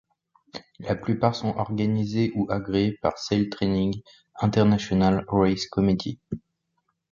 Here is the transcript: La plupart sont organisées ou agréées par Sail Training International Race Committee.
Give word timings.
La 0.79 0.95
plupart 0.95 1.35
sont 1.35 1.55
organisées 1.57 2.31
ou 2.33 2.47
agréées 2.51 2.97
par 3.03 3.19
Sail 3.19 3.49
Training 3.49 4.01
International 4.41 5.23
Race 5.29 5.67
Committee. 5.67 6.19